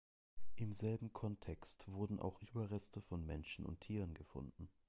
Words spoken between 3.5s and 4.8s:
und Tieren gefunden.